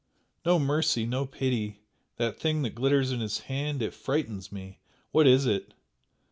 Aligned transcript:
"No 0.43 0.57
mercy, 0.57 1.05
no 1.05 1.27
pity! 1.27 1.83
That 2.17 2.39
thing 2.39 2.63
that 2.63 2.73
glitters 2.73 3.11
in 3.11 3.19
his 3.19 3.41
hand 3.41 3.83
it 3.83 3.93
frightens 3.93 4.51
me 4.51 4.79
what 5.11 5.27
is 5.27 5.45
it? 5.45 5.75